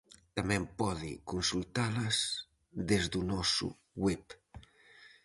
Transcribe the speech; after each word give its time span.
Tamén 0.37 0.63
pode 0.79 1.09
consultalas 1.31 2.15
desde 2.89 3.15
o 3.21 3.27
noso 3.33 3.67
web. 4.05 4.23